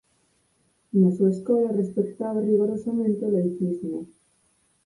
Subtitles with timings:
[0.99, 3.99] Na súa escola respectaba rigorosamente o laicismo.